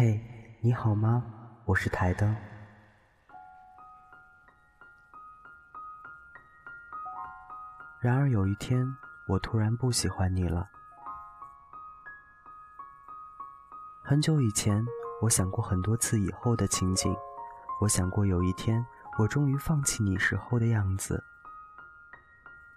[0.00, 0.20] 嘿，
[0.60, 1.24] 你好吗？
[1.64, 2.32] 我是台灯。
[7.98, 8.86] 然而有一天，
[9.26, 10.68] 我突然不喜欢你了。
[14.04, 14.86] 很久以前，
[15.20, 17.12] 我想过很多次以后的情景。
[17.80, 18.86] 我想过有一天，
[19.18, 21.20] 我终于放弃你时候的样子。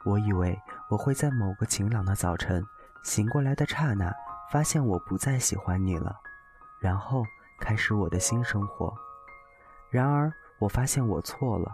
[0.06, 0.60] 我以为
[0.90, 2.66] 我会在某个晴朗的早晨
[3.04, 4.12] 醒过来的刹那，
[4.52, 6.20] 发现我不再喜欢你了，
[6.82, 7.24] 然后
[7.60, 8.94] 开始我的新生活。
[9.90, 11.74] 然而，我发现我错了。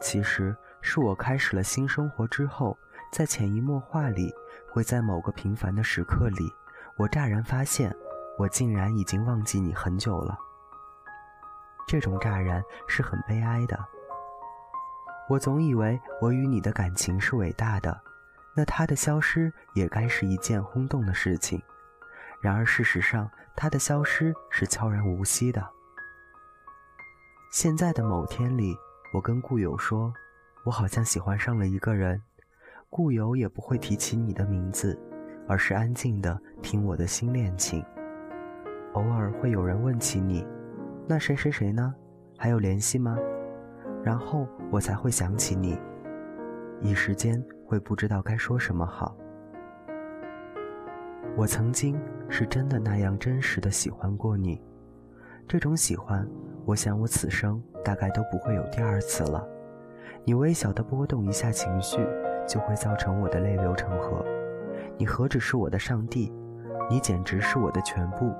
[0.00, 2.76] 其实是我开始了新生活之后，
[3.10, 4.32] 在潜移默化里，
[4.70, 6.52] 会在某个平凡的时刻里，
[6.96, 7.92] 我乍然发现，
[8.38, 10.38] 我竟然已经忘记你很久了。
[11.86, 13.78] 这种乍然是很悲哀的。
[15.28, 17.98] 我总以为我与你的感情是伟大的，
[18.54, 21.62] 那它的消失也该是一件轰动的事情。
[22.40, 25.66] 然而事实上，它的消失是悄然无息的。
[27.50, 28.76] 现在的某天里，
[29.12, 30.12] 我跟故友说，
[30.64, 32.20] 我好像喜欢上了一个人。
[32.90, 34.98] 故友也不会提起你的名字，
[35.46, 37.84] 而是安静的听我的新恋情。
[38.94, 40.46] 偶尔会有人问起你，
[41.06, 41.94] 那谁谁谁呢？
[42.38, 43.16] 还有联系吗？
[44.02, 45.78] 然后我才会想起你，
[46.80, 49.16] 一时间会不知道该说什么好。
[51.38, 51.96] 我曾经
[52.28, 54.60] 是真的那样真实的喜欢过你，
[55.46, 56.28] 这种喜欢，
[56.64, 59.46] 我想我此生大概都不会有第二次了。
[60.24, 62.04] 你微小的波动一下情绪，
[62.44, 64.26] 就会造成我的泪流成河。
[64.96, 66.32] 你何止是我的上帝，
[66.90, 68.34] 你简直是我的全部。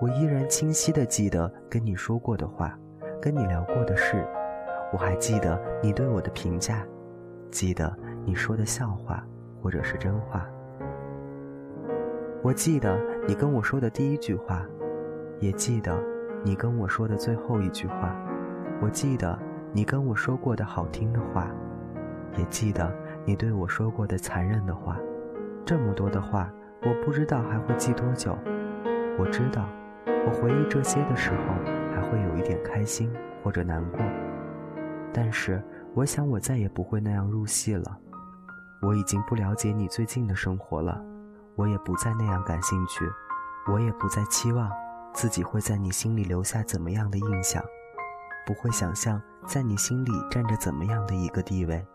[0.00, 2.78] 我依然清晰的记得跟你说过的话，
[3.20, 4.26] 跟你聊过的事。
[4.90, 6.82] 我还记得你对我的评价，
[7.50, 9.22] 记得你说的笑话
[9.60, 10.48] 或者是真话。
[12.42, 14.64] 我记得你跟我说的第一句话，
[15.40, 16.02] 也记得
[16.42, 18.16] 你跟我说的最后一句话。
[18.80, 19.38] 我记得
[19.74, 21.50] 你跟我说过的好听的话，
[22.38, 22.90] 也记得
[23.26, 24.96] 你对我说过的残忍的话。
[25.66, 26.50] 这么多的话，
[26.80, 28.34] 我不知道还会记多久。
[29.18, 29.68] 我知道，
[30.06, 31.36] 我回忆这些的时候，
[31.94, 33.12] 还会有一点开心
[33.44, 34.00] 或者难过。
[35.12, 35.62] 但是，
[35.92, 37.98] 我想我再也不会那样入戏了。
[38.80, 41.04] 我已经不了解你最近的生活了，
[41.60, 43.04] 我也不再那样感兴趣，
[43.70, 44.70] 我也不再期望
[45.12, 47.62] 自己会在你心里留下怎么样的印象，
[48.46, 51.86] 不会想象在你心里占着怎么样的一个地位。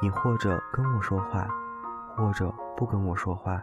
[0.00, 1.48] 你或者跟我说话，
[2.16, 3.60] 或者不跟我说话；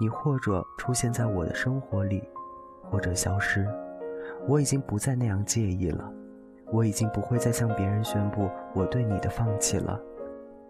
[0.00, 2.22] 你或者出现在我的生活里，
[2.84, 3.66] 或者消失。
[4.46, 6.08] 我已经不再那样介意了。
[6.70, 10.00] 我已经不会再向别人宣布我对你的放弃了，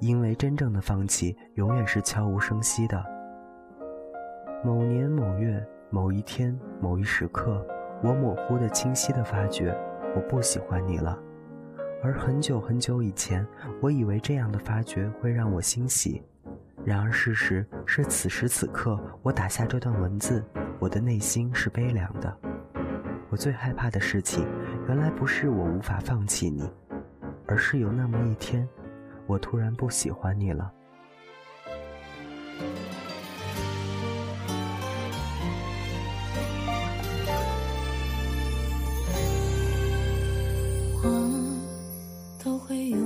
[0.02, 3.00] 因为真正的放弃永远是悄无声息的。
[4.64, 7.64] 某年某月某一天某一时刻，
[8.02, 9.72] 我模糊的、清晰的发觉，
[10.16, 11.16] 我不喜欢你了。
[12.02, 13.46] 而很久很久以前，
[13.80, 16.20] 我以为这样的发觉会让我欣喜，
[16.84, 20.44] 然而事实是，此时此刻，我打下这段文字，
[20.80, 22.36] 我的内心是悲凉的。
[23.30, 24.44] 我最害怕的事情。
[24.88, 26.68] 原来不是我无法放弃你，
[27.46, 28.68] 而是有那么一天，
[29.26, 30.72] 我突然不喜欢你了。
[41.02, 41.08] 我
[42.42, 43.01] 都会有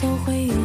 [0.00, 0.59] 都会有